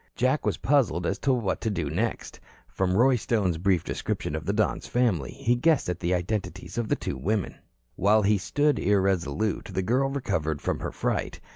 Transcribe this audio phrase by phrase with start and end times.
[0.15, 2.45] Jack was puzzled as to what next to do.
[2.67, 6.87] From Roy Stone's brief description of the Don's family, he guessed at the identities of
[6.87, 7.57] the two women.
[7.95, 11.39] While he stood irresolute, the girl recovered from her fright.